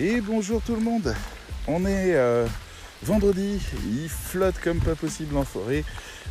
[0.00, 1.12] Et bonjour tout le monde.
[1.66, 2.46] On est euh,
[3.02, 5.82] vendredi, il flotte comme pas possible en forêt.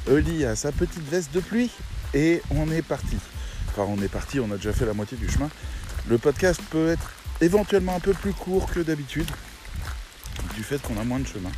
[0.10, 1.69] Oli a sa petite veste de pluie
[2.13, 3.17] et on est parti.
[3.67, 5.49] Enfin, on est parti, on a déjà fait la moitié du chemin.
[6.08, 7.12] Le podcast peut être
[7.42, 9.29] éventuellement un peu plus court que d'habitude
[10.56, 11.52] du fait qu'on a moins de chemin.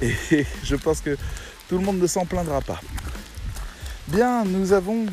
[0.00, 0.14] Et
[0.62, 1.16] je pense que
[1.68, 2.80] tout le monde ne s'en plaindra pas.
[4.06, 5.06] Bien, nous avons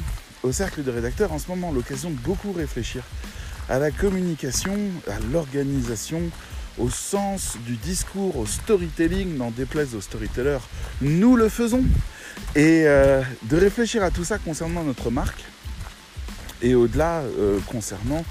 [0.43, 3.01] au cercle de rédacteurs en ce moment l'occasion de beaucoup réfléchir
[3.69, 4.75] à la communication,
[5.07, 6.21] à l'organisation,
[6.77, 10.59] au sens du discours, au storytelling, n'en déplaise aux storytellers,
[11.01, 11.83] nous le faisons.
[12.55, 15.43] Et euh, de réfléchir à tout ça concernant notre marque
[16.61, 18.23] et au-delà euh, concernant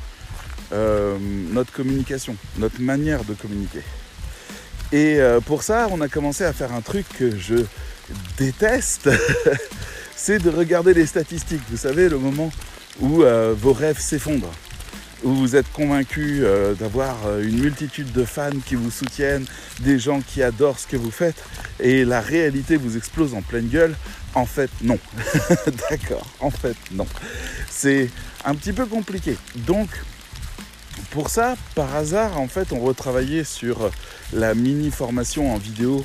[0.73, 1.19] euh,
[1.53, 3.83] notre communication, notre manière de communiquer.
[4.93, 7.57] Et pour ça, on a commencé à faire un truc que je
[8.39, 9.11] déteste,
[10.17, 11.63] c'est de regarder les statistiques.
[11.69, 12.53] Vous savez, le moment
[13.01, 13.25] où
[13.57, 14.53] vos rêves s'effondrent
[15.25, 19.47] où vous êtes convaincu euh, d'avoir euh, une multitude de fans qui vous soutiennent,
[19.81, 21.43] des gens qui adorent ce que vous faites,
[21.81, 23.95] et la réalité vous explose en pleine gueule,
[24.35, 24.99] en fait non.
[25.91, 27.07] D'accord, en fait non.
[27.71, 28.11] C'est
[28.45, 29.37] un petit peu compliqué.
[29.67, 29.89] Donc,
[31.11, 33.91] pour ça, par hasard, en fait, on retravaillait sur
[34.33, 36.05] la mini formation en vidéo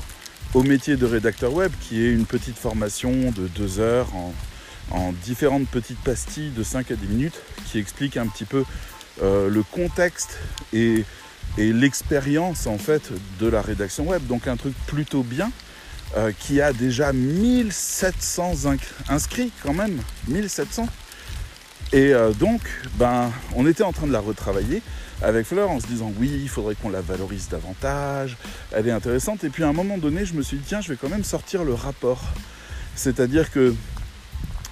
[0.53, 4.33] au métier de rédacteur web, qui est une petite formation de deux heures en,
[4.91, 8.63] en différentes petites pastilles de 5 à 10 minutes, qui explique un petit peu
[9.21, 10.37] euh, le contexte
[10.73, 11.03] et,
[11.57, 14.25] l'expérience en fait de la rédaction web.
[14.25, 15.51] Donc un truc plutôt bien
[16.15, 18.53] euh, qui a déjà 1700
[19.09, 20.87] inscrits quand même, 1700.
[21.93, 22.61] Et euh, donc,
[22.95, 24.81] ben, on était en train de la retravailler
[25.21, 28.37] avec Fleur en se disant oui, il faudrait qu'on la valorise davantage,
[28.71, 29.43] elle est intéressante.
[29.43, 31.25] Et puis à un moment donné, je me suis dit tiens, je vais quand même
[31.25, 32.23] sortir le rapport.
[32.95, 33.75] C'est-à-dire que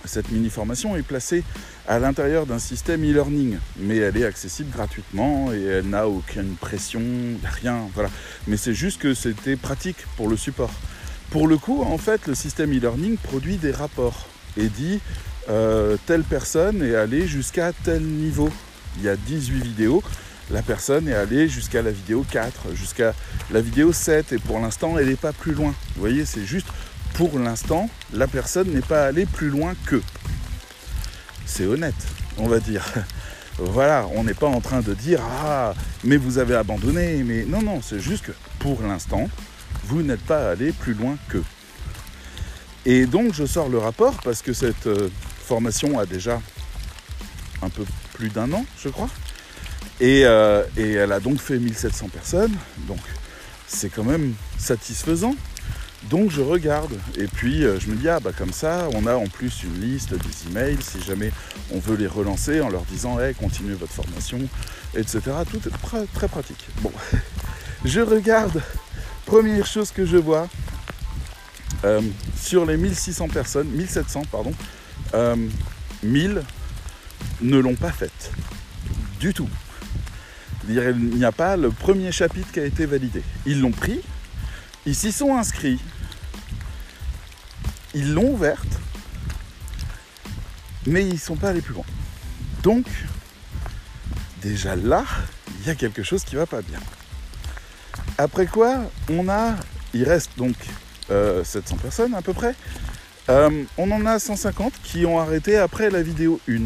[0.05, 1.43] cette mini-formation est placée
[1.89, 7.01] à l'intérieur d'un système e-learning, mais elle est accessible gratuitement et elle n'a aucune pression,
[7.43, 8.11] rien, voilà.
[8.47, 10.69] Mais c'est juste que c'était pratique pour le support.
[11.31, 14.99] Pour le coup, en fait, le système e-learning produit des rapports et dit
[15.49, 18.52] euh, telle personne est allée jusqu'à tel niveau.
[18.97, 20.03] Il y a 18 vidéos,
[20.52, 23.15] la personne est allée jusqu'à la vidéo 4, jusqu'à
[23.49, 25.73] la vidéo 7, et pour l'instant, elle n'est pas plus loin.
[25.95, 26.67] Vous voyez, c'est juste
[27.15, 29.99] pour l'instant, la personne n'est pas allée plus loin que.
[31.49, 31.95] C'est honnête,
[32.37, 32.86] on va dire.
[33.61, 35.73] Voilà, on n'est pas en train de dire Ah,
[36.05, 37.23] mais vous avez abandonné.
[37.26, 39.30] Mais non, non, c'est juste que pour l'instant,
[39.83, 41.43] vous n'êtes pas allé plus loin que.
[42.86, 45.09] Et donc, je sors le rapport parce que cette euh,
[45.43, 46.42] formation a déjà
[47.61, 47.83] un peu
[48.14, 49.09] plus d'un an, je crois.
[49.99, 52.55] Et, euh, et, elle a donc fait 1700 personnes.
[52.88, 52.99] Donc,
[53.67, 55.36] c'est quand même satisfaisant.
[56.04, 59.15] Donc je regarde et puis euh, je me dis ah bah comme ça on a
[59.15, 61.32] en plus une liste des emails si jamais
[61.71, 64.39] on veut les relancer en leur disant hey, continuez votre formation
[64.95, 65.21] etc.
[65.52, 66.65] Tout est très pratique.
[66.82, 66.92] Bon,
[67.86, 68.61] je regarde.
[69.26, 70.48] Première chose que je vois
[71.86, 72.02] euh,
[72.36, 74.54] sur les 1600 personnes, 1700 pardon,
[76.04, 76.42] 1000 euh,
[77.42, 78.32] ne l'ont pas faite
[79.20, 79.49] du tout.
[80.67, 83.23] Il n'y a pas le premier chapitre qui a été validé.
[83.45, 84.02] Ils l'ont pris,
[84.85, 85.79] ils s'y sont inscrits.
[87.93, 88.67] Ils l'ont ouverte.
[90.85, 91.85] Mais ils ne sont pas allés plus loin.
[92.63, 92.85] Donc,
[94.41, 95.03] déjà là,
[95.59, 96.79] il y a quelque chose qui va pas bien.
[98.17, 99.55] Après quoi, on a,
[99.93, 100.55] il reste donc
[101.07, 101.43] 700 euh,
[101.81, 102.55] personnes à peu près.
[103.29, 106.63] Euh, on en a 150 qui ont arrêté après la vidéo 1.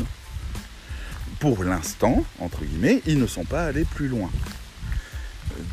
[1.40, 4.30] Pour l'instant, entre guillemets, ils ne sont pas allés plus loin.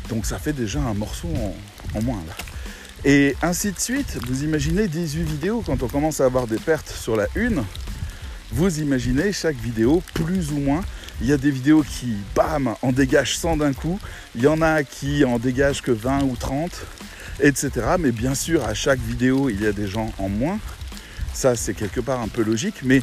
[0.09, 1.55] Donc ça fait déjà un morceau en,
[1.99, 2.35] moins là.
[3.03, 6.89] Et ainsi de suite, vous imaginez 18 vidéos quand on commence à avoir des pertes
[6.89, 7.63] sur la une.
[8.51, 10.81] Vous imaginez chaque vidéo plus ou moins.
[11.19, 13.99] Il y a des vidéos qui, bam, en dégagent 100 d'un coup.
[14.35, 16.71] Il y en a qui en dégagent que 20 ou 30,
[17.41, 17.71] etc.
[17.99, 20.59] Mais bien sûr, à chaque vidéo, il y a des gens en moins.
[21.33, 22.81] Ça, c'est quelque part un peu logique.
[22.83, 23.01] Mais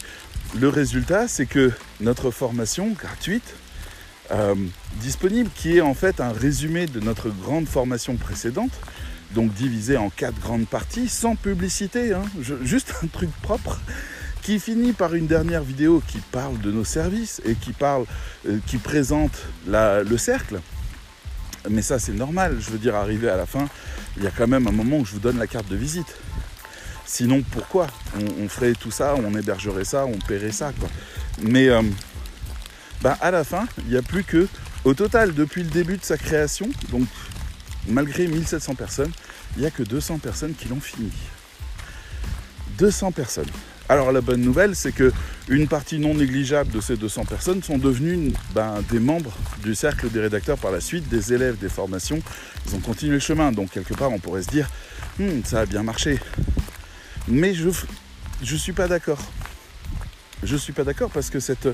[0.58, 3.54] le résultat, c'est que notre formation gratuite,
[4.30, 4.54] euh,
[5.00, 8.72] disponible, qui est en fait un résumé de notre grande formation précédente,
[9.34, 12.22] donc divisé en quatre grandes parties, sans publicité, hein,
[12.62, 13.80] juste un truc propre,
[14.42, 18.04] qui finit par une dernière vidéo qui parle de nos services et qui parle,
[18.48, 20.60] euh, qui présente le cercle.
[21.68, 23.68] Mais ça c'est normal, je veux dire, arrivé à la fin,
[24.16, 26.14] il y a quand même un moment où je vous donne la carte de visite.
[27.08, 27.86] Sinon, pourquoi?
[28.38, 30.90] On, ferait tout ça, on hébergerait ça, on paierait ça, quoi.
[31.40, 31.80] Mais euh,
[33.02, 34.48] bah, à la fin, il n'y a plus que,
[34.84, 37.06] au total, depuis le début de sa création, donc
[37.88, 39.12] malgré 1700 personnes,
[39.56, 41.12] il n'y a que 200 personnes qui l'ont fini.
[42.78, 43.50] 200 personnes.
[43.88, 45.12] Alors la bonne nouvelle, c'est que
[45.48, 50.10] une partie non négligeable de ces 200 personnes sont devenues ben, des membres du cercle
[50.10, 52.20] des rédacteurs par la suite, des élèves des formations.
[52.66, 54.68] Ils ont continué le chemin, donc quelque part on pourrait se dire,
[55.18, 56.18] hmm, ça a bien marché.
[57.28, 59.20] Mais je ne suis pas d'accord.
[60.44, 61.68] Je ne suis pas d'accord parce que cette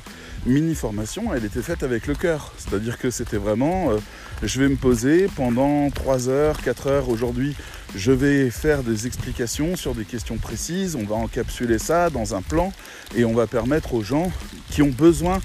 [0.46, 2.52] mini formation, elle était faite avec le cœur.
[2.56, 3.98] C'est-à-dire que c'était vraiment, euh,
[4.42, 7.54] je vais me poser pendant 3 heures, 4 heures aujourd'hui.
[7.94, 10.96] Je vais faire des explications sur des questions précises.
[10.96, 12.72] On va encapsuler ça dans un plan
[13.14, 14.32] et on va permettre aux gens
[14.70, 15.40] qui ont besoin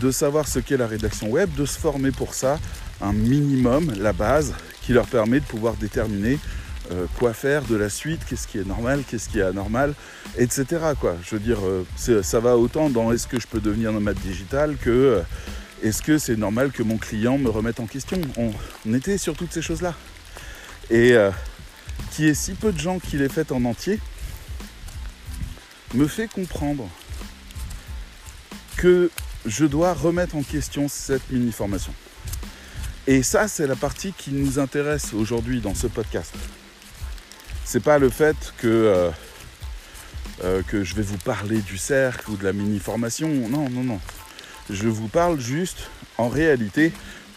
[0.00, 2.58] de savoir ce qu'est la rédaction web de se former pour ça
[3.00, 6.38] un minimum, la base, qui leur permet de pouvoir déterminer
[6.92, 9.94] euh, quoi faire de la suite, qu'est-ce qui est normal, qu'est-ce qui est anormal,
[10.36, 10.66] etc.
[11.00, 11.16] Quoi.
[11.24, 14.76] Je veux dire, euh, ça va autant dans est-ce que je peux devenir nomade digital
[14.76, 15.22] que euh,
[15.82, 18.20] est-ce que c'est normal que mon client me remette en question.
[18.36, 19.94] On, était sur toutes ces choses-là.
[20.90, 21.14] Et
[22.12, 23.98] qui est si peu de gens qui les fait en entier,
[25.94, 26.88] me fait comprendre
[28.76, 29.10] que
[29.46, 31.92] je dois remettre en question cette mini-formation.
[33.06, 36.34] Et ça, c'est la partie qui nous intéresse aujourd'hui dans ce podcast
[37.64, 39.10] c'est pas le fait que, euh,
[40.44, 43.28] euh, que je vais vous parler du cercle ou de la mini-formation.
[43.48, 44.00] Non, non, non.
[44.70, 46.92] Je vous parle juste, en réalité,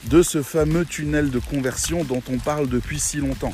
[0.05, 3.53] de ce fameux tunnel de conversion dont on parle depuis si longtemps.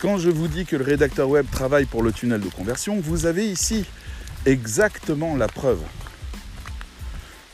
[0.00, 3.26] Quand je vous dis que le rédacteur web travaille pour le tunnel de conversion, vous
[3.26, 3.84] avez ici
[4.44, 5.80] exactement la preuve.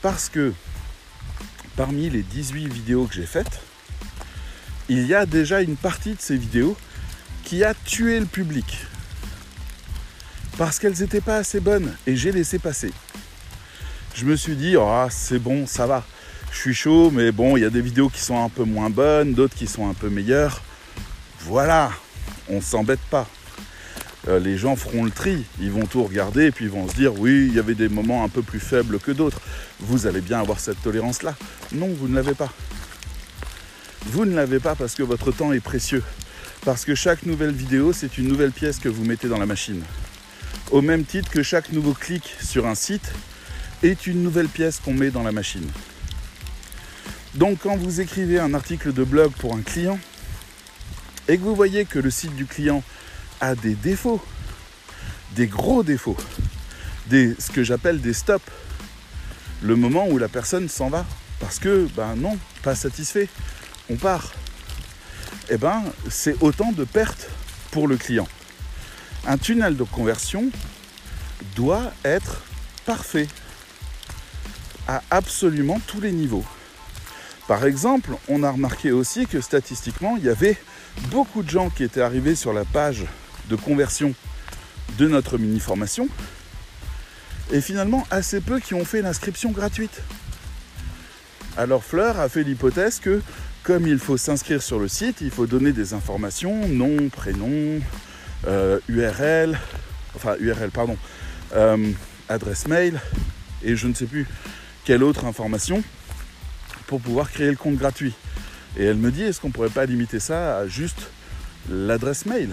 [0.02, 0.52] Parce que
[1.76, 3.60] parmi les 18 vidéos que j'ai faites,
[4.88, 6.76] il y a déjà une partie de ces vidéos
[7.52, 8.78] qui a tué le public.
[10.56, 12.90] Parce qu'elles n'étaient pas assez bonnes et j'ai laissé passer.
[14.14, 16.02] Je me suis dit, oh, c'est bon, ça va.
[16.50, 18.88] Je suis chaud, mais bon, il y a des vidéos qui sont un peu moins
[18.88, 20.62] bonnes, d'autres qui sont un peu meilleures.
[21.40, 21.92] Voilà,
[22.48, 23.28] on s'embête pas.
[24.28, 26.94] Euh, les gens feront le tri, ils vont tout regarder et puis ils vont se
[26.94, 29.42] dire oui, il y avait des moments un peu plus faibles que d'autres.
[29.78, 31.34] Vous allez bien avoir cette tolérance-là.
[31.72, 32.50] Non, vous ne l'avez pas.
[34.06, 36.02] Vous ne l'avez pas parce que votre temps est précieux.
[36.64, 39.82] Parce que chaque nouvelle vidéo, c'est une nouvelle pièce que vous mettez dans la machine.
[40.70, 43.12] Au même titre que chaque nouveau clic sur un site
[43.82, 45.68] est une nouvelle pièce qu'on met dans la machine.
[47.34, 49.98] Donc quand vous écrivez un article de blog pour un client
[51.26, 52.84] et que vous voyez que le site du client
[53.40, 54.22] a des défauts,
[55.34, 56.16] des gros défauts,
[57.08, 58.44] des, ce que j'appelle des stops,
[59.62, 61.04] le moment où la personne s'en va,
[61.40, 63.28] parce que, ben non, pas satisfait,
[63.90, 64.32] on part
[65.54, 67.28] eh ben, c'est autant de pertes
[67.72, 68.26] pour le client.
[69.26, 70.46] Un tunnel de conversion
[71.54, 72.42] doit être
[72.86, 73.28] parfait
[74.88, 76.44] à absolument tous les niveaux.
[77.46, 80.56] Par exemple, on a remarqué aussi que statistiquement, il y avait
[81.10, 83.04] beaucoup de gens qui étaient arrivés sur la page
[83.50, 84.14] de conversion
[84.96, 86.08] de notre mini-formation
[87.52, 90.00] et finalement assez peu qui ont fait l'inscription gratuite.
[91.58, 93.20] Alors Fleur a fait l'hypothèse que
[93.62, 97.80] comme il faut s'inscrire sur le site, il faut donner des informations, nom, prénom,
[98.88, 99.54] URL, euh,
[100.16, 100.96] enfin URL, pardon,
[101.54, 101.92] euh,
[102.28, 103.00] adresse mail
[103.62, 104.26] et je ne sais plus
[104.84, 105.82] quelle autre information
[106.86, 108.14] pour pouvoir créer le compte gratuit.
[108.76, 111.10] Et elle me dit, est-ce qu'on ne pourrait pas limiter ça à juste
[111.70, 112.50] l'adresse mail?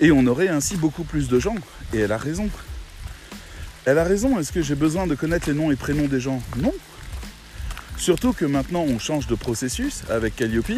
[0.00, 1.56] Et on aurait ainsi beaucoup plus de gens.
[1.92, 2.48] Et elle a raison.
[3.84, 6.42] Elle a raison, est-ce que j'ai besoin de connaître les noms et prénoms des gens?
[6.56, 6.72] Non,
[7.96, 10.72] Surtout que maintenant on change de processus avec Calliope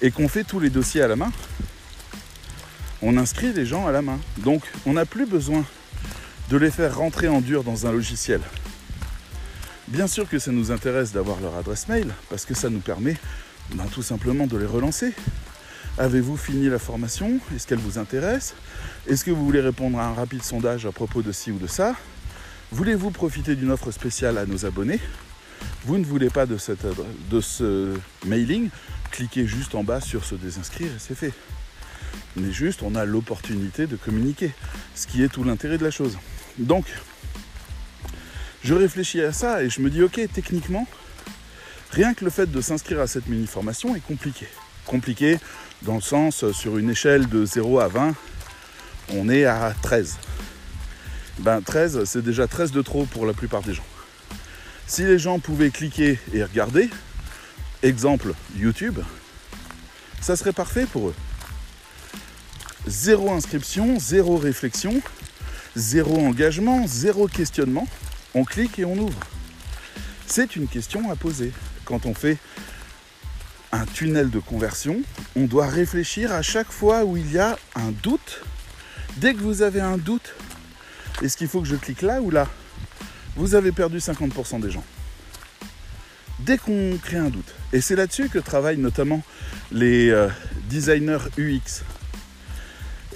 [0.00, 1.30] et qu'on fait tous les dossiers à la main.
[3.00, 4.18] On inscrit les gens à la main.
[4.38, 5.64] Donc on n'a plus besoin
[6.50, 8.40] de les faire rentrer en dur dans un logiciel.
[9.88, 13.16] Bien sûr que ça nous intéresse d'avoir leur adresse mail parce que ça nous permet
[13.74, 15.12] ben, tout simplement de les relancer.
[15.98, 17.38] Avez-vous fini la formation?
[17.54, 18.54] Est-ce qu'elle vous intéresse?
[19.06, 21.66] Est-ce que vous voulez répondre à un rapide sondage à propos de ci ou de
[21.66, 21.94] ça?
[22.70, 25.00] Voulez-vous profiter d'une offre spéciale à nos abonnés?
[25.84, 27.94] Vous ne voulez pas de, ce
[28.26, 28.70] mailing,
[29.10, 31.32] cliquez juste en bas sur se désinscrire et c'est fait.
[32.36, 34.52] Mais juste, on a l'opportunité de communiquer,
[34.94, 36.18] ce qui est tout l'intérêt de la chose.
[36.58, 36.86] Donc,
[38.64, 40.86] je réfléchis à ça et je me dis, ok, techniquement,
[41.90, 44.46] rien que le fait de s'inscrire à cette mini-formation est compliqué.
[44.86, 45.38] Compliqué
[45.82, 48.14] dans le sens, sur une échelle de 0 à 20,
[49.14, 50.18] on est à 13.
[51.40, 53.84] Ben 13, c'est déjà 13 de trop pour la plupart des gens.
[54.92, 56.90] Si les gens pouvaient cliquer et regarder,
[57.82, 58.98] exemple YouTube,
[60.20, 61.14] ça serait parfait pour eux.
[62.86, 65.00] Zéro inscription, zéro réflexion,
[65.76, 67.88] zéro engagement, zéro questionnement.
[68.34, 69.18] On clique et on ouvre.
[70.26, 71.52] C'est une question à poser.
[71.86, 72.36] Quand on fait
[73.72, 75.00] un tunnel de conversion,
[75.36, 78.42] on doit réfléchir à chaque fois où il y a un doute.
[79.16, 80.34] Dès que vous avez un doute,
[81.22, 82.46] Est-ce qu'il faut que je clique là ou là?
[83.36, 84.84] Vous avez perdu 50% des gens.
[86.40, 87.54] Dès qu'on crée un doute.
[87.72, 89.22] Et c'est là-dessus que travaillent notamment
[89.70, 90.28] les euh,
[90.68, 91.82] designers UX.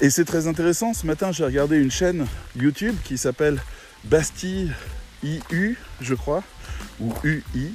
[0.01, 0.95] Et c'est très intéressant.
[0.95, 3.61] Ce matin, j'ai regardé une chaîne YouTube qui s'appelle
[4.05, 4.73] Bastille
[5.23, 6.43] IU, je crois,
[7.01, 7.73] ou UI.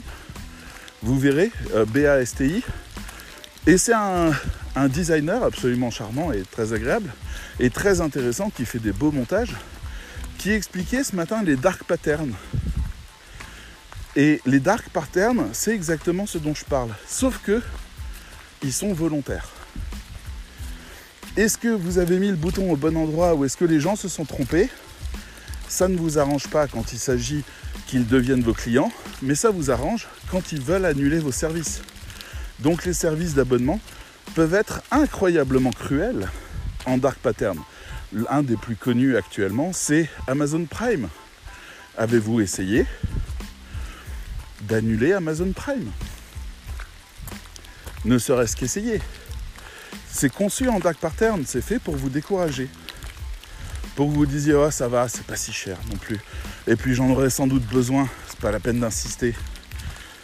[1.02, 2.64] Vous verrez, euh, B-A-S-T-I.
[3.68, 4.32] Et c'est un,
[4.76, 7.12] un designer absolument charmant et très agréable
[7.60, 9.54] et très intéressant qui fait des beaux montages
[10.42, 12.34] qui expliquait ce matin les dark patterns.
[14.16, 17.62] Et les dark patterns, c'est exactement ce dont je parle, sauf que
[18.64, 19.48] ils sont volontaires.
[21.38, 23.96] Est-ce que vous avez mis le bouton au bon endroit ou est-ce que les gens
[23.96, 24.68] se sont trompés?
[25.68, 27.44] Ça ne vous arrange pas quand il s'agit
[27.86, 31.84] qu'ils deviennent vos clients, mais ça vous arrange quand ils veulent annuler vos services.
[32.62, 33.80] Donc les services d'abonnement
[34.34, 36.32] peuvent être incroyablement cruels
[36.88, 37.60] en dark pattern.
[38.30, 41.08] Un des plus connus actuellement, c'est Amazon Prime.
[41.98, 42.86] Avez-vous essayé
[44.64, 45.90] d'annuler Amazon Prime?
[48.04, 49.02] Ne serait-ce qu'essayer.
[50.10, 52.68] C'est conçu en dark pattern, c'est fait pour vous décourager.
[53.96, 56.20] Pour que vous disiez, oh ça va, c'est pas si cher non plus.
[56.68, 59.34] Et puis j'en aurais sans doute besoin, c'est pas la peine d'insister.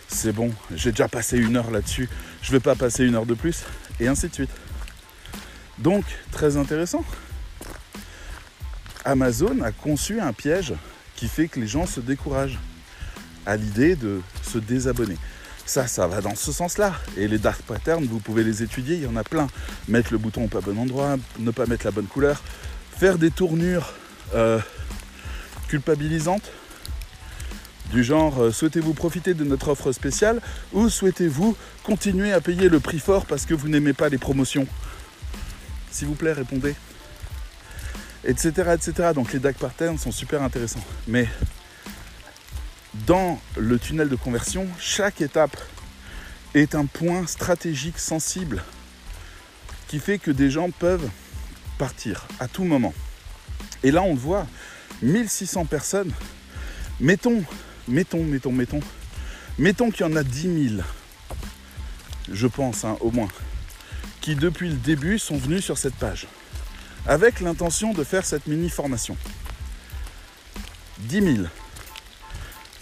[0.09, 2.09] C'est bon, j'ai déjà passé une heure là-dessus,
[2.41, 3.63] je vais pas passer une heure de plus,
[3.99, 4.51] et ainsi de suite.
[5.77, 7.05] Donc, très intéressant.
[9.07, 10.73] Amazon a conçu un piège
[11.15, 12.59] qui fait que les gens se découragent
[13.45, 15.17] à l'idée de se désabonner.
[15.65, 16.93] Ça, ça va dans ce sens-là.
[17.15, 19.47] Et les dark patterns, vous pouvez les étudier, il y en a plein.
[19.87, 22.43] Mettre le bouton au pas bon endroit, ne pas mettre la bonne couleur,
[22.97, 23.93] faire des tournures
[24.35, 24.59] euh,
[25.69, 26.51] culpabilisantes,
[27.91, 30.41] du genre euh, souhaitez-vous profiter de notre offre spéciale
[30.73, 34.67] ou souhaitez-vous continuer à payer le prix fort parce que vous n'aimez pas les promotions?
[35.91, 36.75] S'il vous plaît, répondez.
[38.27, 38.49] Etc.
[38.73, 39.11] etc.
[39.15, 40.83] Donc les dark patterns sont super intéressants.
[41.07, 41.27] Mais
[43.05, 45.57] dans le tunnel de conversion, chaque étape
[46.53, 48.63] est un point stratégique sensible
[49.87, 51.09] qui fait que des gens peuvent
[51.77, 52.93] partir à tout moment.
[53.83, 54.45] Et là, on voit,
[55.01, 56.11] 1600 personnes.
[56.99, 57.43] Mettons,
[57.87, 58.79] mettons, mettons, mettons,
[59.57, 60.83] mettons qu'il y en a 10 000,
[62.31, 63.27] je pense, hein, au moins,
[64.19, 66.27] qui depuis le début sont venus sur cette page,
[67.07, 69.17] avec l'intention de faire cette mini-formation.
[70.99, 71.47] 10 000.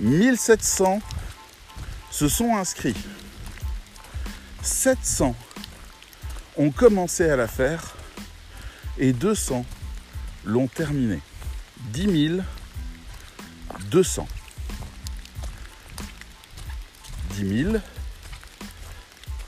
[0.02, 1.00] 1700
[2.10, 2.96] se sont inscrits.
[4.64, 5.36] 700
[6.58, 7.96] ont commencé à la faire
[8.98, 9.64] et 200
[10.44, 11.22] l'ont terminé.
[11.92, 12.42] 10
[13.92, 14.28] 200.
[17.32, 17.68] 10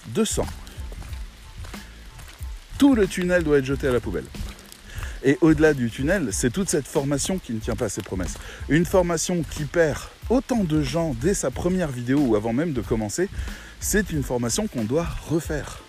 [0.09, 0.45] 200.
[2.77, 4.25] Tout le tunnel doit être jeté à la poubelle.
[5.23, 8.35] Et au-delà du tunnel, c'est toute cette formation qui ne tient pas ses promesses.
[8.69, 12.81] Une formation qui perd autant de gens dès sa première vidéo ou avant même de
[12.81, 13.29] commencer,
[13.79, 15.81] c'est une formation qu'on doit refaire.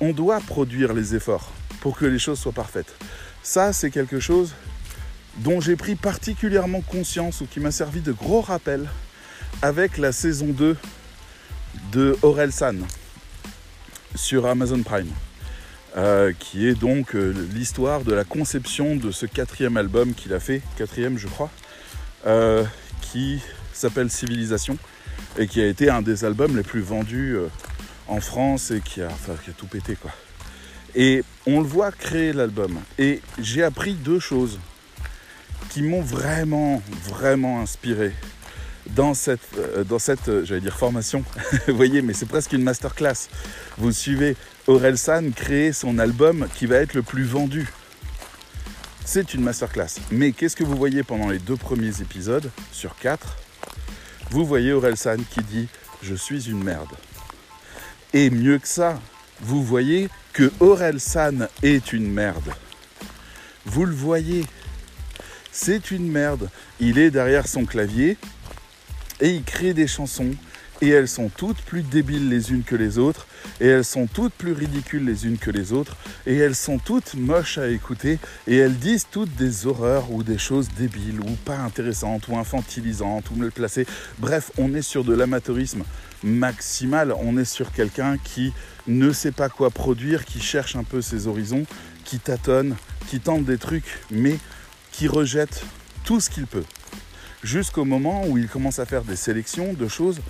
[0.00, 2.94] On doit produire les efforts pour que les choses soient parfaites.
[3.42, 4.54] Ça, c'est quelque chose
[5.38, 8.88] dont j'ai pris particulièrement conscience ou qui m'a servi de gros rappel
[9.62, 10.76] avec la saison 2
[11.92, 12.76] de Orelsan
[14.14, 15.10] sur Amazon Prime.
[15.96, 20.38] Euh, qui est donc euh, l'histoire de la conception de ce quatrième album qu'il a
[20.38, 21.50] fait, quatrième je crois,
[22.26, 22.62] euh,
[23.00, 23.40] qui
[23.72, 24.76] s'appelle Civilisation
[25.38, 27.38] et qui a été un des albums les plus vendus
[28.06, 29.08] en France et qui a,
[29.42, 30.10] qui a tout pété quoi.
[30.94, 32.78] Et on le voit créer l'album.
[32.98, 34.60] Et j'ai appris deux choses
[35.70, 38.12] qui m'ont vraiment, vraiment inspiré
[38.90, 39.56] dans cette,
[39.88, 41.24] dans cette j'allais dire formation.
[41.66, 43.28] Vous voyez, mais c'est presque une masterclass.
[43.78, 44.36] Vous suivez
[44.68, 47.66] Aurel San créer son album qui va être le plus vendu.
[49.02, 49.96] C'est une masterclass.
[50.10, 53.38] Mais qu'est-ce que vous voyez pendant les deux premiers épisodes sur quatre?
[54.30, 55.68] Vous voyez Aurel San qui dit
[56.02, 56.90] Je suis une merde.
[58.12, 59.00] Et mieux que ça,
[59.40, 62.52] vous voyez que Aurel San est une merde.
[63.64, 64.44] Vous le voyez.
[65.50, 66.50] C'est une merde.
[66.78, 68.18] Il est derrière son clavier
[69.20, 70.34] et il crée des chansons
[70.80, 73.26] et elles sont toutes plus débiles les unes que les autres,
[73.60, 77.14] et elles sont toutes plus ridicules les unes que les autres, et elles sont toutes
[77.14, 81.58] moches à écouter, et elles disent toutes des horreurs ou des choses débiles, ou pas
[81.58, 83.86] intéressantes, ou infantilisantes, ou mal placées.
[84.18, 85.84] Bref, on est sur de l'amateurisme
[86.22, 88.52] maximal, on est sur quelqu'un qui
[88.86, 91.64] ne sait pas quoi produire, qui cherche un peu ses horizons,
[92.04, 92.76] qui tâtonne,
[93.08, 94.38] qui tente des trucs, mais
[94.92, 95.62] qui rejette
[96.04, 96.64] tout ce qu'il peut.
[97.44, 100.20] Jusqu'au moment où il commence à faire des sélections de choses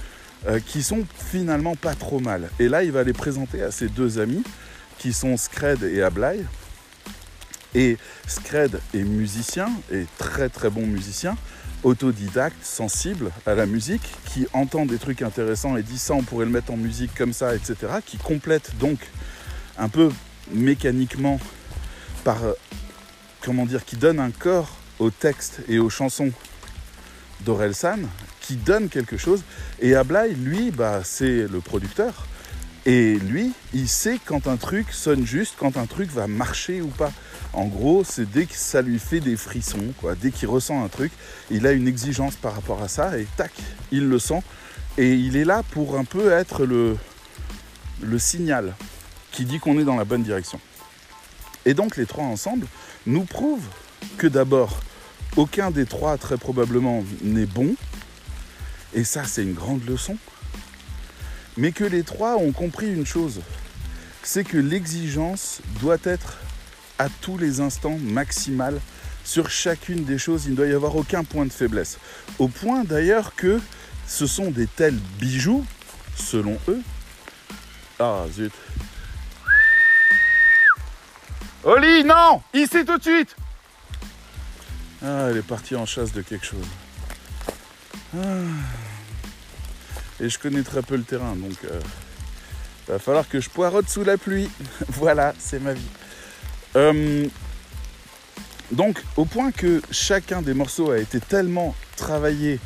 [0.47, 2.51] euh, qui sont finalement pas trop mal.
[2.59, 4.45] Et là, il va les présenter à ses deux amis,
[4.99, 6.45] qui sont Scred et Ablai.
[7.75, 11.37] Et Scred est musicien, et très très bon musicien,
[11.83, 16.47] autodidacte, sensible à la musique, qui entend des trucs intéressants et dit ça on pourrait
[16.47, 17.77] le mettre en musique comme ça, etc.
[18.05, 18.99] Qui complète donc
[19.77, 20.11] un peu
[20.53, 21.39] mécaniquement
[22.25, 22.53] par, euh,
[23.43, 26.33] comment dire, qui donne un corps au texte et aux chansons
[27.41, 27.99] d'Orelsan,
[28.49, 29.43] qui donne quelque chose.
[29.79, 32.27] Et Ablai, lui, bah, c'est le producteur.
[32.87, 36.87] Et lui, il sait quand un truc sonne juste, quand un truc va marcher ou
[36.87, 37.13] pas.
[37.53, 40.15] En gros, c'est dès que ça lui fait des frissons, quoi.
[40.15, 41.13] dès qu'il ressent un truc,
[41.51, 43.53] il a une exigence par rapport à ça et tac,
[43.93, 44.43] il le sent.
[44.97, 46.97] Et il est là pour un peu être le,
[48.01, 48.75] le signal
[49.31, 50.59] qui dit qu'on est dans la bonne direction.
[51.67, 52.67] Et donc les trois ensemble
[53.07, 53.69] nous prouvent
[54.17, 54.81] que d'abord,
[55.37, 57.75] aucun des trois très probablement n'est bon,
[58.95, 60.17] et ça c'est une grande leçon,
[61.57, 63.41] mais que les trois ont compris une chose,
[64.23, 66.39] c'est que l'exigence doit être
[66.99, 68.81] à tous les instants maximale
[69.25, 71.99] sur chacune des choses, il ne doit y avoir aucun point de faiblesse.
[72.39, 73.61] Au point d'ailleurs que
[74.07, 75.67] ce sont des tels bijoux,
[76.17, 76.81] selon eux.
[77.99, 78.53] Ah zut.
[81.65, 83.37] Oli, non Ici tout de suite
[85.03, 86.67] Ah, elle est partie en chasse de quelque chose.
[88.17, 88.21] Ah.
[90.21, 91.81] Et je connais très peu le terrain, donc il euh,
[92.89, 94.49] va falloir que je poirote sous la pluie.
[94.89, 95.91] voilà, c'est ma vie.
[96.77, 97.27] Euh,
[98.73, 102.61] donc, au point que chacun des morceaux a été tellement travaillé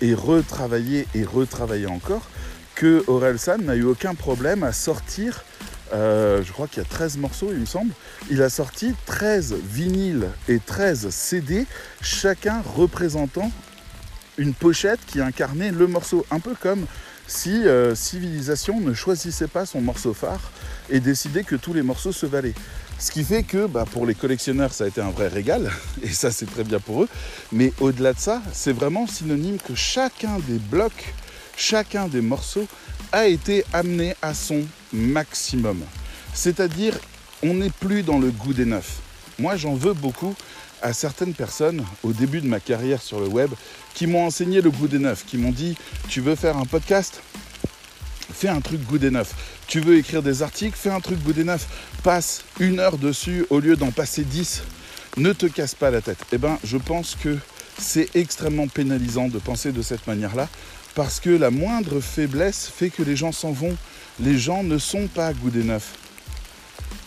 [0.00, 2.28] et retravaillé et retravaillé encore,
[2.74, 5.44] que Orelsan n'a eu aucun problème à sortir,
[5.92, 7.92] euh, je crois qu'il y a 13 morceaux, il me semble,
[8.30, 11.66] il a sorti 13 vinyles et 13 CD,
[12.02, 13.50] chacun représentant
[14.38, 16.86] une pochette qui incarnait le morceau, un peu comme
[17.26, 20.50] si euh, Civilisation ne choisissait pas son morceau phare
[20.88, 22.54] et décidait que tous les morceaux se valaient.
[22.98, 25.70] Ce qui fait que bah, pour les collectionneurs, ça a été un vrai régal,
[26.02, 27.08] et ça c'est très bien pour eux.
[27.52, 31.14] Mais au-delà de ça, c'est vraiment synonyme que chacun des blocs,
[31.56, 32.66] chacun des morceaux
[33.12, 35.82] a été amené à son maximum.
[36.32, 36.98] C'est-à-dire,
[37.42, 39.00] on n'est plus dans le goût des neufs.
[39.38, 40.34] Moi, j'en veux beaucoup
[40.82, 43.50] à certaines personnes au début de ma carrière sur le web
[43.94, 45.76] qui m'ont enseigné le goût des neufs, qui m'ont dit
[46.08, 47.22] Tu veux faire un podcast?
[48.32, 49.34] Fais un truc goût des neufs.
[49.66, 50.76] Tu veux écrire des articles?
[50.78, 51.66] Fais un truc goût des neufs.
[52.02, 54.62] Passe une heure dessus au lieu d'en passer dix.
[55.16, 56.18] Ne te casse pas la tête.
[56.32, 57.36] Eh bien, je pense que
[57.78, 60.48] c'est extrêmement pénalisant de penser de cette manière-là
[60.94, 63.76] parce que la moindre faiblesse fait que les gens s'en vont.
[64.20, 65.94] Les gens ne sont pas goût des neufs.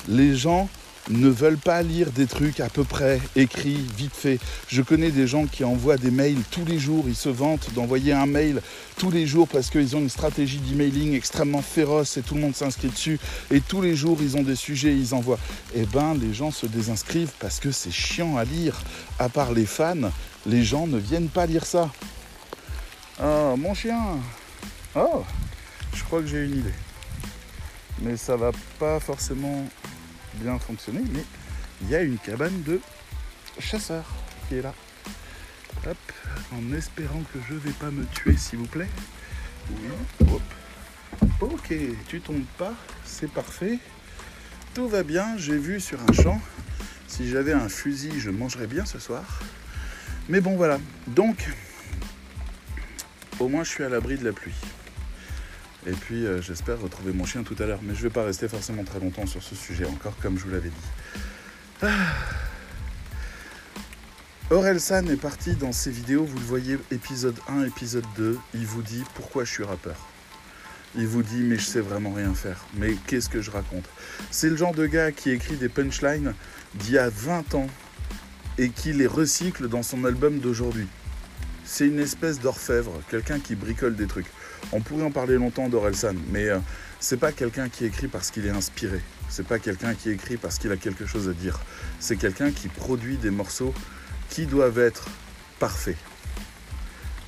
[0.08, 0.70] Les gens
[1.12, 4.40] ne veulent pas lire des trucs à peu près écrits, vite fait.
[4.68, 8.14] Je connais des gens qui envoient des mails tous les jours, ils se vantent d'envoyer
[8.14, 8.62] un mail
[8.98, 12.56] tous les jours parce qu'ils ont une stratégie d'emailing extrêmement féroce et tout le monde
[12.56, 13.20] s'inscrit dessus.
[13.50, 15.40] Et tous les jours, ils ont des sujets, ils envoient.
[15.76, 18.82] Eh ben, les gens se désinscrivent parce que c'est chiant à lire.
[19.20, 20.12] À part les fans,
[20.46, 21.90] les gens ne viennent pas lire ça.
[23.24, 24.00] Oh, mon chien
[24.96, 25.24] Oh,
[25.94, 26.74] je crois que j'ai une idée.
[28.02, 29.66] Mais ça va pas forcément
[30.36, 31.24] bien fonctionner, mais
[31.82, 32.80] il y a une cabane de
[33.60, 34.10] chasseurs
[34.48, 34.74] qui est là.
[36.54, 38.90] En espérant que je vais pas me tuer, s'il vous plaît.
[39.70, 40.38] Oui.
[41.42, 41.74] Ok,
[42.08, 43.80] tu tombes pas, c'est parfait.
[44.74, 46.40] Tout va bien, j'ai vu sur un champ.
[47.08, 49.42] Si j'avais un fusil, je mangerais bien ce soir.
[50.30, 50.80] Mais bon, voilà.
[51.08, 51.50] Donc,
[53.40, 54.54] au moins, je suis à l'abri de la pluie.
[55.88, 57.80] Et puis euh, j'espère retrouver mon chien tout à l'heure.
[57.84, 60.44] Mais je ne vais pas rester forcément très longtemps sur ce sujet encore, comme je
[60.44, 60.76] vous l'avais dit.
[61.82, 61.88] Ah.
[64.52, 68.82] Orelsan est parti dans ses vidéos, vous le voyez, épisode 1, épisode 2, il vous
[68.82, 69.96] dit pourquoi je suis rappeur.
[70.96, 72.66] Il vous dit mais je sais vraiment rien faire.
[72.76, 73.86] Mais qu'est-ce que je raconte?
[74.30, 76.34] C'est le genre de gars qui écrit des punchlines
[76.76, 77.68] d'il y a 20 ans
[78.58, 80.88] et qui les recycle dans son album d'aujourd'hui.
[81.64, 84.28] C'est une espèce d'orfèvre, quelqu'un qui bricole des trucs.
[84.74, 86.60] On pourrait en parler longtemps d'Orelsan, mais euh,
[87.00, 89.02] c'est pas quelqu'un qui écrit parce qu'il est inspiré.
[89.28, 91.60] C'est pas quelqu'un qui écrit parce qu'il a quelque chose à dire.
[92.00, 93.74] C'est quelqu'un qui produit des morceaux
[94.30, 95.08] qui doivent être
[95.60, 95.98] parfaits.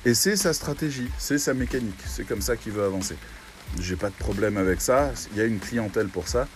[0.06, 2.00] Et c'est sa stratégie, c'est sa mécanique.
[2.06, 3.16] C'est comme ça qu'il veut avancer.
[3.78, 5.12] J'ai pas de problème avec ça.
[5.32, 6.48] Il y a une clientèle pour ça.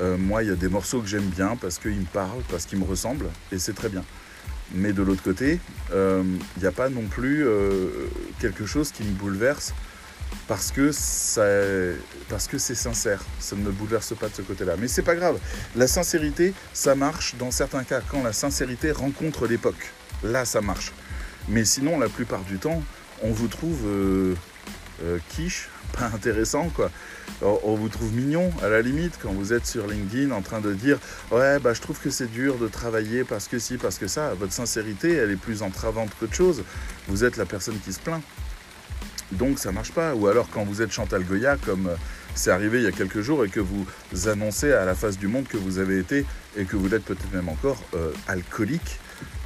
[0.00, 2.64] Euh, moi, il y a des morceaux que j'aime bien parce qu'ils me parlent, parce
[2.64, 4.04] qu'ils me ressemblent, et c'est très bien.
[4.72, 5.58] Mais de l'autre côté,
[5.92, 6.22] euh,
[6.56, 7.44] il n'y a pas non plus
[8.38, 9.74] quelque chose qui me bouleverse
[10.50, 11.44] parce que ça,
[12.28, 13.22] parce que c'est sincère.
[13.38, 14.74] Ça ne me bouleverse pas de ce côté-là.
[14.76, 15.38] Mais c'est pas grave.
[15.76, 19.92] La sincérité, ça marche dans certains cas quand la sincérité rencontre l'époque.
[20.24, 20.90] Là, ça marche.
[21.48, 22.82] Mais sinon, la plupart du temps,
[23.22, 24.34] on vous trouve euh,
[25.04, 26.90] euh, quiche, pas intéressant quoi.
[27.42, 30.74] On, vous trouve mignon à la limite quand vous êtes sur LinkedIn en train de
[30.74, 30.98] dire
[31.30, 34.34] ouais bah je trouve que c'est dur de travailler parce que si parce que ça.
[34.34, 36.64] Votre sincérité elle est plus entravante qu'autre chose.
[37.06, 38.20] Vous êtes la personne qui se plaint.
[39.32, 40.14] Donc ça marche pas.
[40.14, 41.96] Ou alors quand vous êtes Chantal Goya comme euh,
[42.34, 43.86] c'est arrivé il y a quelques jours et que vous
[44.26, 46.24] annoncez à la face du monde que vous avez été
[46.56, 49.00] et que vous l'êtes peut-être même encore euh, alcoolique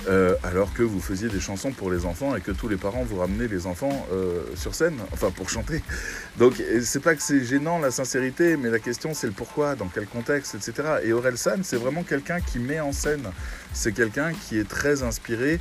[0.06, 3.04] euh, alors que vous faisiez des chansons pour les enfants et que tous les parents
[3.04, 5.82] vous ramenaient les enfants euh, sur scène, enfin pour chanter.
[6.38, 9.88] Donc c'est pas que c'est gênant la sincérité, mais la question c'est le pourquoi, dans
[9.88, 10.98] quel contexte, etc.
[11.04, 13.30] Et Aurel San, c'est vraiment quelqu'un qui met en scène.
[13.74, 15.60] C'est quelqu'un qui est très inspiré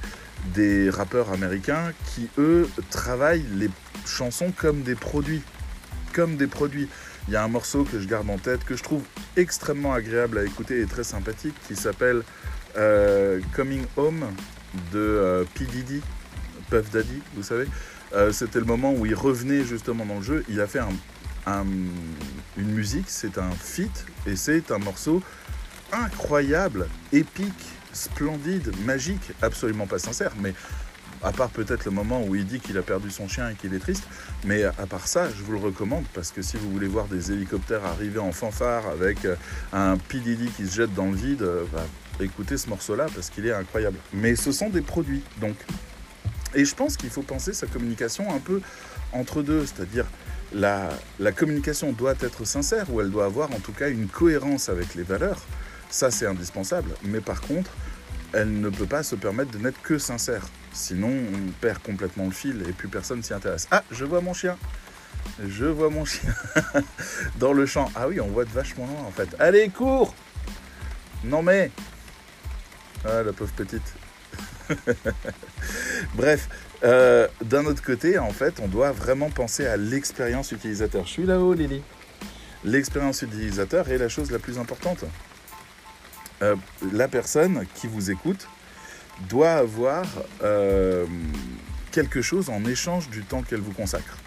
[0.53, 3.69] des rappeurs américains qui, eux, travaillent les
[4.05, 5.41] chansons comme des produits.
[6.13, 6.87] Comme des produits.
[7.27, 9.03] Il y a un morceau que je garde en tête, que je trouve
[9.35, 12.21] extrêmement agréable à écouter et très sympathique, qui s'appelle
[12.77, 14.25] euh, Coming Home
[14.91, 15.65] de euh, P.
[15.65, 16.01] Diddy,
[16.69, 17.65] Puff Daddy, vous savez.
[18.13, 20.43] Euh, c'était le moment où il revenait justement dans le jeu.
[20.49, 20.81] Il a fait
[21.47, 21.91] une
[22.57, 25.23] musique, c'est un feat, et c'est un morceau
[25.91, 30.53] incroyable, épique, splendide, magique, absolument pas sincère, mais
[31.23, 33.73] à part peut-être le moment où il dit qu'il a perdu son chien et qu'il
[33.73, 34.03] est triste.
[34.43, 37.31] Mais à part ça, je vous le recommande parce que si vous voulez voir des
[37.31, 39.19] hélicoptères arriver en fanfare avec
[39.71, 40.19] un P.
[40.19, 41.85] Diddy qui se jette dans le vide, bah,
[42.19, 43.97] écouter ce morceau-là parce qu'il est incroyable.
[44.11, 45.55] Mais ce sont des produits, donc.
[46.55, 48.61] Et je pense qu'il faut penser sa communication un peu
[49.11, 50.05] entre deux, c'est-à-dire
[50.53, 54.93] la communication doit être sincère ou elle doit avoir en tout cas une cohérence avec
[54.93, 55.41] les valeurs.
[55.89, 56.91] Ça, c'est indispensable.
[57.03, 57.71] Mais par contre,
[58.33, 60.45] elle ne peut pas se permettre de n'être que sincère.
[60.73, 63.67] Sinon, on perd complètement le fil et plus personne s'y intéresse.
[63.71, 64.57] Ah, je vois mon chien.
[65.47, 66.33] Je vois mon chien
[67.39, 67.91] dans le champ.
[67.95, 69.29] Ah oui, on voit de vachement loin en fait.
[69.39, 70.13] Allez, cours
[71.23, 71.71] Non mais
[73.05, 73.81] ah, la pauvre petite.
[76.15, 76.47] Bref,
[76.83, 81.05] euh, d'un autre côté, en fait, on doit vraiment penser à l'expérience utilisateur.
[81.05, 81.81] Je suis là-haut, Lily.
[82.63, 85.03] L'expérience utilisateur est la chose la plus importante.
[86.41, 86.55] Euh,
[86.91, 88.47] la personne qui vous écoute
[89.29, 90.05] doit avoir
[90.43, 91.05] euh,
[91.91, 94.17] quelque chose en échange du temps qu'elle vous consacre.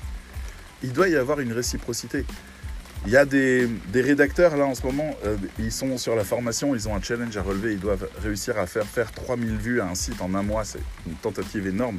[0.83, 2.25] Il doit y avoir une réciprocité.
[3.05, 6.75] Il y a des, rédacteurs là en ce moment, euh, ils sont sur la formation,
[6.75, 9.87] ils ont un challenge à relever, ils doivent réussir à faire faire 3000 vues à
[9.87, 11.99] un site en un mois, c'est une tentative énorme.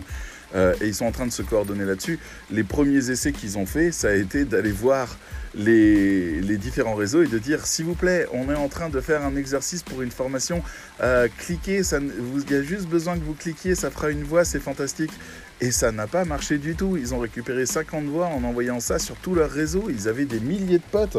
[0.55, 2.19] Euh, et ils sont en train de se coordonner là-dessus.
[2.51, 5.17] Les premiers essais qu'ils ont fait, ça a été d'aller voir
[5.55, 9.23] les, différents réseaux et de dire s'il vous plaît, on est en train de faire
[9.23, 10.63] un exercice pour une formation,
[11.01, 14.59] euh, cliquez, il y a juste besoin que vous cliquiez, ça fera une voix, c'est
[14.59, 15.11] fantastique.
[15.59, 16.97] Et ça n'a pas marché du tout.
[16.97, 19.89] Ils ont récupéré 50 voix en envoyant ça sur tout leur réseau.
[19.89, 21.17] Ils avaient des milliers de potes.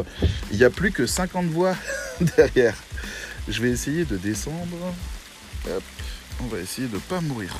[0.51, 1.75] Il n'y a plus que 50 voix
[2.37, 2.75] derrière.
[3.49, 4.95] Je vais essayer de descendre.
[6.41, 7.53] On va essayer de ne pas mourir.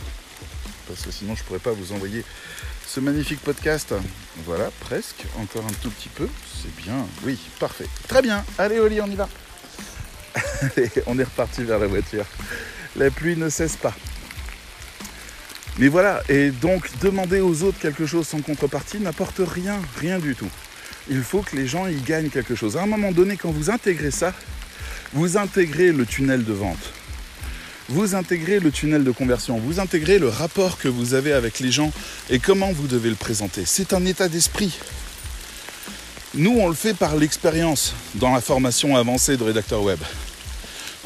[0.89, 2.25] Parce que sinon je ne pourrais pas vous envoyer
[2.87, 3.93] ce magnifique podcast.
[4.45, 5.23] Voilà, presque.
[5.37, 6.27] Encore un tout petit peu.
[6.61, 7.05] C'est bien.
[7.23, 7.85] Oui, parfait.
[8.07, 8.43] Très bien.
[8.57, 9.29] Allez Oli, on y va.
[11.05, 12.25] On est reparti vers la voiture.
[12.95, 13.93] La pluie ne cesse pas.
[15.77, 20.35] Mais voilà, et donc demander aux autres quelque chose sans contrepartie n'apporte rien, rien du
[20.35, 20.49] tout.
[21.09, 22.77] Il faut que les gens y gagnent quelque chose.
[22.77, 24.33] À un moment donné, quand vous intégrez ça,
[25.13, 26.93] vous intégrez le tunnel de vente.
[27.89, 31.71] Vous intégrez le tunnel de conversion, vous intégrez le rapport que vous avez avec les
[31.71, 31.91] gens
[32.29, 33.63] et comment vous devez le présenter.
[33.65, 34.77] C'est un état d'esprit.
[36.35, 39.99] Nous, on le fait par l'expérience dans la formation avancée de rédacteur web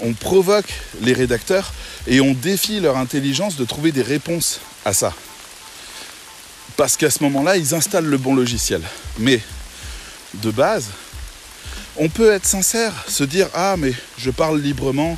[0.04, 1.74] on provoque les rédacteurs
[2.08, 5.14] et on défie leur intelligence de trouver des réponses à ça.
[6.76, 8.82] Parce qu'à ce moment-là, ils installent le bon logiciel.
[9.20, 9.40] Mais
[10.36, 10.88] de base,
[11.96, 15.18] on peut être sincère, se dire Ah, mais je parle librement,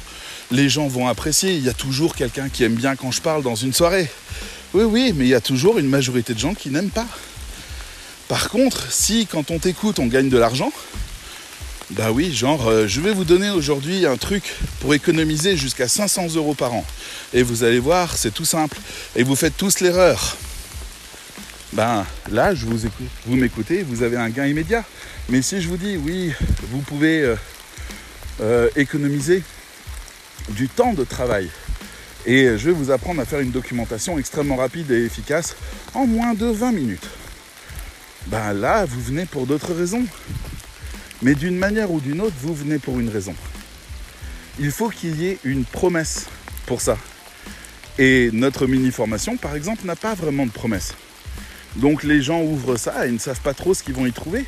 [0.51, 1.53] les gens vont apprécier.
[1.53, 4.09] Il y a toujours quelqu'un qui aime bien quand je parle dans une soirée.
[4.73, 7.07] Oui, oui, mais il y a toujours une majorité de gens qui n'aiment pas.
[8.27, 10.71] Par contre, si quand on t'écoute, on gagne de l'argent,
[11.91, 16.33] bah oui, genre, euh, je vais vous donner aujourd'hui un truc pour économiser jusqu'à 500
[16.35, 16.83] euros par an.
[17.31, 18.77] Et vous allez voir, c'est tout simple.
[19.15, 20.35] Et vous faites tous l'erreur.
[21.73, 24.83] Ben là, je vous écoute, vous m'écoutez, vous avez un gain immédiat.
[25.29, 26.31] Mais si je vous dis, oui,
[26.71, 27.35] vous pouvez euh,
[28.41, 29.43] euh, économiser
[30.49, 31.49] du temps de travail.
[32.25, 35.55] Et je vais vous apprendre à faire une documentation extrêmement rapide et efficace
[35.93, 37.07] en moins de 20 minutes.
[38.27, 40.05] Ben là, vous venez pour d'autres raisons.
[41.21, 43.35] Mais d'une manière ou d'une autre, vous venez pour une raison.
[44.59, 46.25] Il faut qu'il y ait une promesse
[46.65, 46.97] pour ça.
[47.97, 50.93] Et notre mini-formation, par exemple, n'a pas vraiment de promesse.
[51.75, 54.45] Donc les gens ouvrent ça et ne savent pas trop ce qu'ils vont y trouver.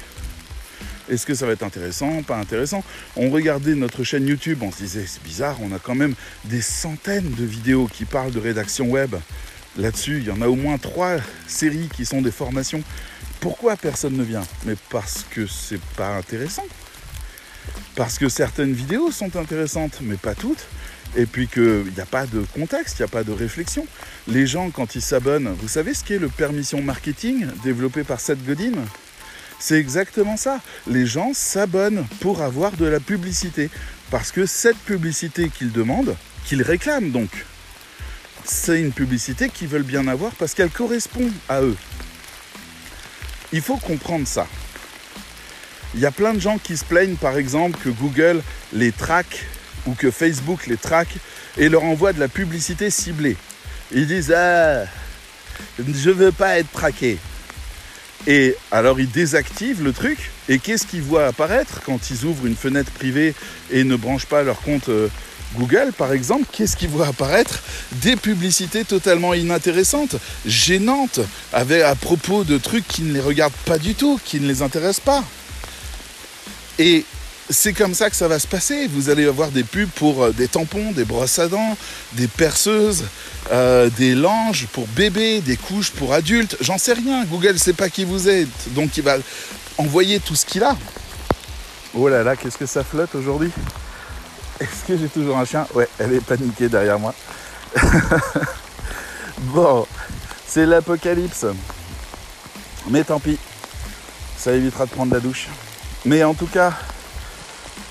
[1.09, 2.83] Est-ce que ça va être intéressant, pas intéressant?
[3.15, 6.15] On regardait notre chaîne YouTube, on se disait c'est bizarre, on a quand même
[6.45, 9.15] des centaines de vidéos qui parlent de rédaction web.
[9.77, 11.17] Là-dessus, il y en a au moins trois
[11.47, 12.83] séries qui sont des formations
[13.39, 14.43] Pourquoi personne ne vient?
[14.65, 16.65] Mais parce que c'est pas intéressant.
[17.95, 20.65] Parce que certaines vidéos sont intéressantes, mais pas toutes.
[21.15, 23.85] Et puis qu'il n'y a pas de contexte, il n'y a pas de réflexion.
[24.27, 28.43] Les gens, quand ils s'abonnent, vous savez ce qu'est le permission marketing développé par Seth
[28.45, 28.73] Godin?
[29.59, 30.61] C'est exactement ça.
[30.87, 33.69] Les gens s'abonnent pour avoir de la publicité.
[34.11, 36.15] Parce que cette publicité qu'ils demandent,
[36.45, 37.45] qu'ils réclament donc,
[38.45, 41.75] c'est une publicité qu'ils veulent bien avoir parce qu'elle correspond à eux.
[43.51, 44.47] Il faut comprendre ça.
[45.93, 48.41] Il y a plein de gens qui se plaignent par exemple que Google
[48.71, 49.45] les traque
[49.85, 51.17] ou que Facebook les traque
[51.57, 53.35] et leur envoie de la publicité ciblée.
[53.91, 54.85] Ils disent Ah,
[55.79, 57.17] je veux pas être traqué.
[58.25, 62.55] Et alors ils désactivent le truc et qu'est-ce qu'ils voient apparaître quand ils ouvrent une
[62.55, 63.35] fenêtre privée
[63.71, 65.07] et ne branchent pas leur compte euh,
[65.55, 67.59] Google, par exemple, qu'est-ce qui voit apparaître?
[67.93, 71.21] Des publicités totalement inintéressantes, gênantes,
[71.53, 75.05] à propos de trucs qui ne les regardent pas du tout, qui ne les intéressent
[75.05, 75.23] pas.
[76.79, 77.05] Et
[77.49, 78.87] c'est comme ça que ça va se passer.
[78.87, 81.77] Vous allez avoir des pubs pour euh, des tampons, des brosses à dents,
[82.13, 83.05] des perceuses,
[83.51, 86.57] euh, des langes pour bébés, des couches pour adultes.
[86.61, 87.23] J'en sais rien.
[87.25, 88.73] Google ne sait pas qui vous êtes.
[88.73, 89.17] Donc il va
[89.77, 90.75] envoyer tout ce qu'il a.
[91.93, 93.51] Oh là là, qu'est-ce que ça flotte aujourd'hui?
[94.59, 95.67] Est-ce que j'ai toujours un chien?
[95.73, 97.13] Ouais, elle est paniquée derrière moi.
[99.39, 99.85] bon,
[100.47, 101.45] c'est l'apocalypse.
[102.89, 103.37] Mais tant pis,
[104.37, 105.47] ça évitera de prendre la douche.
[106.05, 106.73] Mais en tout cas,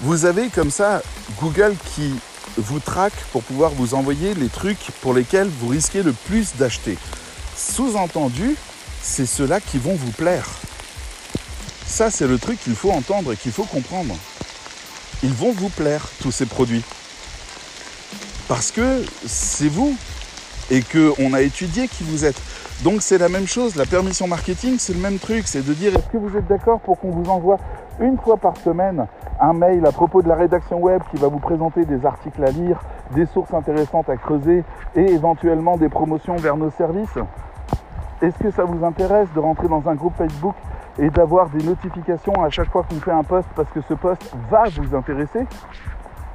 [0.00, 1.02] vous avez comme ça
[1.40, 2.14] Google qui
[2.56, 6.96] vous traque pour pouvoir vous envoyer les trucs pour lesquels vous risquez le plus d'acheter.
[7.56, 8.56] Sous-entendu,
[9.02, 10.48] c'est ceux-là qui vont vous plaire.
[11.86, 14.16] Ça, c'est le truc qu'il faut entendre et qu'il faut comprendre
[15.22, 16.84] ils vont vous plaire, tous ces produits.
[18.48, 19.96] Parce que c'est vous
[20.70, 22.40] et qu'on a étudié qui vous êtes.
[22.82, 25.94] Donc c'est la même chose, la permission marketing, c'est le même truc, c'est de dire
[25.96, 27.58] est-ce que vous êtes d'accord pour qu'on vous envoie
[28.00, 29.06] une fois par semaine
[29.40, 32.50] un mail à propos de la rédaction web qui va vous présenter des articles à
[32.50, 32.80] lire,
[33.12, 37.18] des sources intéressantes à creuser et éventuellement des promotions vers nos services
[38.22, 40.54] Est-ce que ça vous intéresse de rentrer dans un groupe Facebook
[40.98, 44.34] et d'avoir des notifications à chaque fois qu'on fait un post parce que ce post
[44.50, 45.46] va vous intéresser?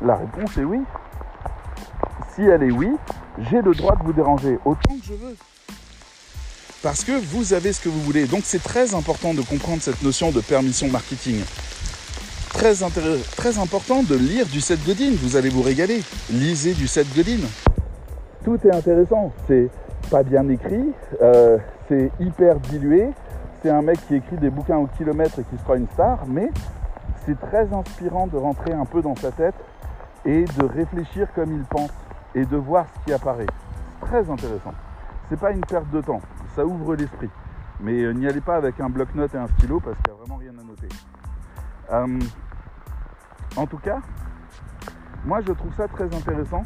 [0.02, 0.82] La réponse est oui.
[2.30, 2.96] Si elle est oui,
[3.40, 5.36] j'ai le droit de vous déranger autant que je veux.
[6.84, 8.26] Parce que vous avez ce que vous voulez.
[8.26, 11.42] Donc c'est très important de comprendre cette notion de permission marketing.
[12.54, 16.04] Très, important de lire du Seth Godin, vous allez vous régaler.
[16.32, 17.40] Lisez du Seth Godin.
[18.44, 19.70] Tout est intéressant, c'est
[20.10, 20.92] pas bien écrit,
[21.22, 23.10] euh, c'est hyper dilué,
[23.62, 26.26] c'est un mec qui écrit des bouquins au kilomètre et qui se croit une star,
[26.28, 26.50] mais
[27.26, 29.56] c'est très inspirant de rentrer un peu dans sa tête
[30.26, 31.92] et de réfléchir comme il pense
[32.36, 33.48] et de voir ce qui apparaît.
[34.02, 34.74] Très intéressant.
[35.30, 36.22] C'est pas une perte de temps,
[36.56, 37.30] ça ouvre l'esprit.
[37.80, 40.24] Mais euh, n'y allez pas avec un bloc-notes et un stylo parce qu'il n'y a
[40.24, 40.90] vraiment rien à noter.
[41.92, 42.20] Euh,
[43.56, 44.00] en tout cas,
[45.26, 46.64] moi je trouve ça très intéressant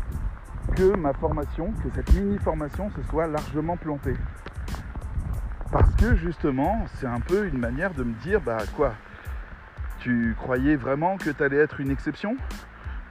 [0.76, 4.16] que ma formation, que cette mini formation se soit largement plantée.
[5.72, 8.94] Parce que justement, c'est un peu une manière de me dire, bah quoi,
[10.00, 12.38] tu croyais vraiment que tu allais être une exception?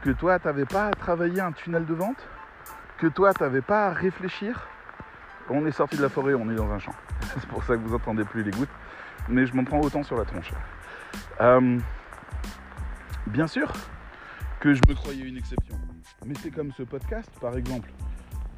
[0.03, 2.29] Que toi, tu n'avais pas à travailler un tunnel de vente?
[2.99, 4.69] Que toi, tu n'avais pas à réfléchir?
[5.51, 6.95] On est sorti de la forêt, on est dans un champ.
[7.35, 8.71] c'est pour ça que vous entendez plus les gouttes.
[9.29, 10.53] Mais je m'en prends autant sur la tronche.
[11.41, 11.79] Euh,
[13.27, 13.73] bien sûr
[14.61, 15.79] que je me croyais une exception.
[16.25, 17.91] Mais c'est comme ce podcast, par exemple.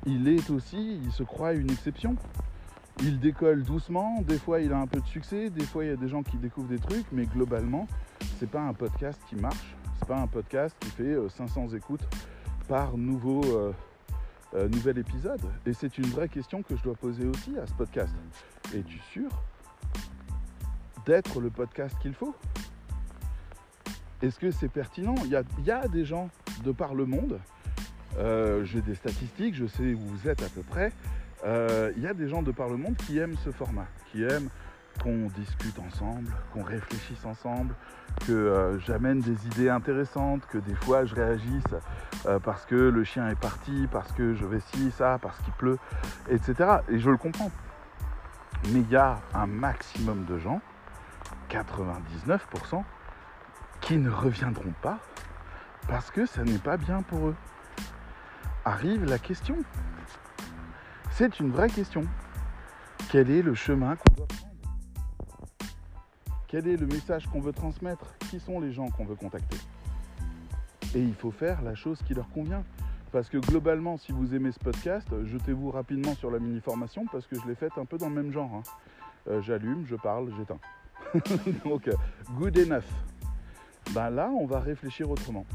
[0.05, 2.17] Il est aussi, il se croit une exception
[3.03, 5.93] il décolle doucement, des fois il a un peu de succès, des fois il y
[5.93, 7.87] a des gens qui découvrent des trucs, mais globalement,
[8.39, 12.07] c'est pas un podcast qui marche, c'est pas un podcast qui fait 500 euh, écoutes
[12.69, 13.73] par nouveau, euh,
[14.55, 15.41] euh, nouvel épisode.
[15.67, 18.15] Et c'est une vraie question que je dois poser aussi à ce podcast.
[18.75, 19.31] Es-tu sûr
[21.05, 22.35] d'être le podcast qu'il faut?
[24.23, 25.15] Est-ce que c'est pertinent?
[25.25, 26.31] Il y, a, il des gens
[26.65, 27.39] de par le monde,
[28.19, 30.91] j'ai des statistiques, je sais où vous êtes à peu près,
[31.43, 34.23] il euh, y a des gens de par le monde qui aiment ce format, qui
[34.23, 34.49] aiment
[35.03, 37.75] qu'on discute ensemble, qu'on réfléchisse ensemble,
[38.27, 41.65] que euh, j'amène des idées intéressantes, que des fois je réagisse
[42.27, 45.53] euh, parce que le chien est parti, parce que je vais ci, ça, parce qu'il
[45.55, 45.79] pleut,
[46.29, 46.79] etc.
[46.89, 47.51] Et je le comprends.
[48.73, 50.61] Mais il y a un maximum de gens,
[51.51, 52.83] 99%,
[53.81, 54.99] qui ne reviendront pas
[55.89, 57.37] parce que ça n'est pas bien pour eux.
[58.65, 59.57] Arrive la question.
[61.11, 62.03] C'est une vraie question.
[63.11, 64.46] Quel est le chemin qu'on doit prendre?
[66.49, 68.15] Quel est le message qu'on veut transmettre?
[68.31, 69.57] Qui sont les gens qu'on veut contacter?
[70.95, 72.63] Et il faut faire la chose qui leur convient.
[73.13, 77.37] Parce que globalement, si vous aimez ce podcast, jetez-vous rapidement sur la mini-formation parce que
[77.41, 78.51] je l'ai faite un peu dans le même genre.
[78.55, 78.63] hein.
[79.29, 80.59] Euh, J'allume, je parle, j'éteins.
[81.65, 81.95] Donc, euh,
[82.35, 82.85] good enough.
[83.93, 85.47] Ben là, on va réfléchir autrement.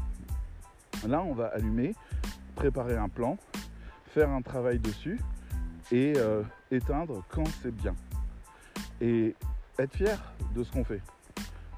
[1.06, 1.94] Là, on va allumer,
[2.54, 3.36] préparer un plan,
[4.08, 5.20] faire un travail dessus
[5.90, 7.94] et euh, éteindre quand c'est bien.
[9.00, 9.34] Et
[9.78, 10.18] être fier
[10.54, 11.00] de ce qu'on fait?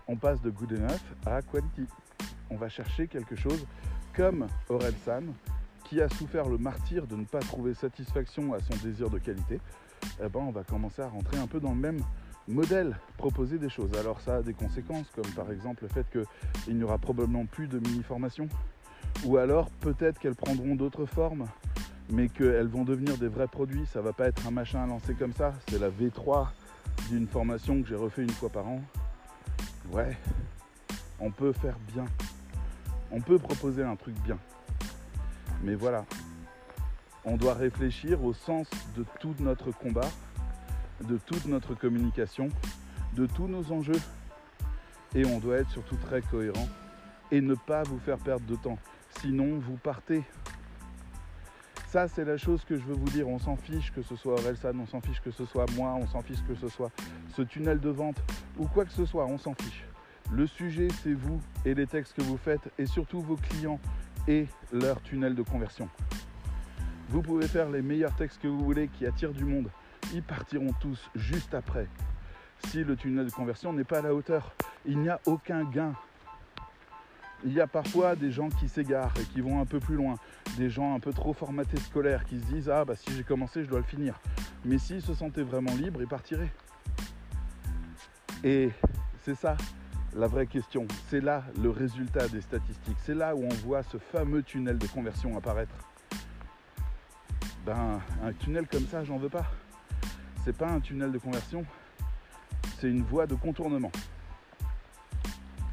[0.06, 1.86] On passe de good enough à quality.
[2.50, 3.64] On va chercher quelque chose
[4.14, 5.32] comme Aurel San,
[5.84, 9.60] qui a souffert le martyr de ne pas trouver satisfaction à son désir de qualité.
[10.22, 12.00] Eh ben, on va commencer à rentrer un peu dans le même
[12.48, 13.90] modèle, proposer des choses.
[13.98, 17.68] Alors ça a des conséquences, comme par exemple le fait qu'il n'y aura probablement plus
[17.68, 18.48] de mini-formations,
[19.24, 21.46] ou alors peut-être qu'elles prendront d'autres formes,
[22.10, 23.86] mais qu'elles vont devenir des vrais produits.
[23.86, 25.54] Ça va pas être un machin à lancer comme ça.
[25.68, 26.48] C'est la V3
[27.08, 28.80] d'une formation que j'ai refait une fois par an.
[29.92, 30.16] Ouais,
[31.20, 32.04] on peut faire bien.
[33.10, 34.38] On peut proposer un truc bien.
[35.62, 36.04] Mais voilà,
[37.24, 40.08] on doit réfléchir au sens de tout notre combat,
[41.02, 42.48] de toute notre communication,
[43.14, 44.00] de tous nos enjeux.
[45.14, 46.68] Et on doit être surtout très cohérent
[47.30, 48.78] et ne pas vous faire perdre de temps.
[49.20, 50.22] Sinon, vous partez.
[51.94, 53.28] Ça, c'est la chose que je veux vous dire.
[53.28, 56.08] On s'en fiche que ce soit Orelsan, on s'en fiche que ce soit moi, on
[56.08, 56.90] s'en fiche que ce soit
[57.36, 58.20] ce tunnel de vente
[58.58, 59.84] ou quoi que ce soit, on s'en fiche.
[60.32, 63.78] Le sujet, c'est vous et les textes que vous faites et surtout vos clients
[64.26, 65.88] et leur tunnel de conversion.
[67.10, 69.70] Vous pouvez faire les meilleurs textes que vous voulez qui attirent du monde.
[70.12, 71.86] Ils partiront tous juste après.
[72.70, 74.52] Si le tunnel de conversion n'est pas à la hauteur,
[74.84, 75.94] il n'y a aucun gain.
[77.44, 80.16] Il y a parfois des gens qui s'égarent et qui vont un peu plus loin.
[80.56, 83.64] Des gens un peu trop formatés scolaires qui se disent Ah, bah si j'ai commencé,
[83.64, 84.18] je dois le finir.
[84.64, 86.52] Mais s'ils se sentaient vraiment libres, ils partiraient.
[88.42, 88.70] Et
[89.24, 89.56] c'est ça
[90.14, 90.86] la vraie question.
[91.08, 92.96] C'est là le résultat des statistiques.
[93.04, 95.74] C'est là où on voit ce fameux tunnel de conversion apparaître.
[97.66, 99.46] Ben, un tunnel comme ça, j'en veux pas.
[100.44, 101.64] C'est pas un tunnel de conversion,
[102.78, 103.90] c'est une voie de contournement.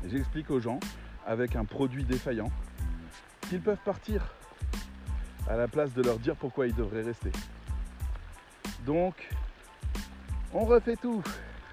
[0.08, 0.80] J'explique aux gens,
[1.26, 2.52] avec un produit défaillant,
[3.50, 4.24] qu'ils peuvent partir
[5.50, 7.32] à la place de leur dire pourquoi ils devraient rester.
[8.86, 9.30] Donc,
[10.54, 11.24] on refait tout.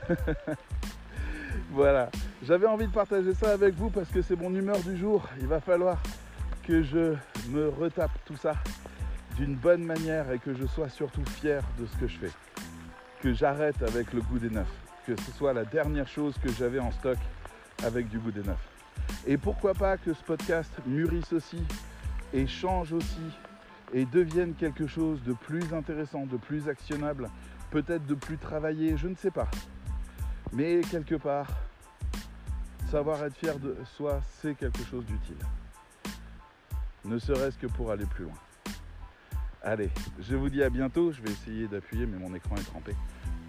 [1.71, 2.11] voilà.
[2.43, 5.29] J'avais envie de partager ça avec vous parce que c'est mon humeur du jour.
[5.41, 5.99] Il va falloir
[6.67, 7.15] que je
[7.49, 8.55] me retape tout ça
[9.37, 12.31] d'une bonne manière et que je sois surtout fier de ce que je fais.
[13.23, 14.67] Que j'arrête avec le goût des neufs.
[15.07, 17.19] Que ce soit la dernière chose que j'avais en stock
[17.85, 18.78] avec du goût des neufs.
[19.29, 21.63] Et pourquoi pas que ce podcast mûrisse aussi
[22.33, 23.31] et change aussi
[23.93, 27.29] et devienne quelque chose de plus intéressant, de plus actionnable,
[27.71, 29.49] peut-être de plus travaillé, je ne sais pas.
[30.55, 31.47] Mais quelque part,
[32.91, 35.37] savoir être fier de soi, c'est quelque chose d'utile.
[37.05, 38.35] Ne serait-ce que pour aller plus loin.
[39.63, 41.13] Allez, je vous dis à bientôt.
[41.13, 42.95] Je vais essayer d'appuyer, mais mon écran est trempé.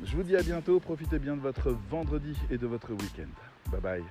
[0.03, 0.81] Je vous dis à bientôt.
[0.81, 3.29] Profitez bien de votre vendredi et de votre week-end.
[3.71, 4.03] Bye bye.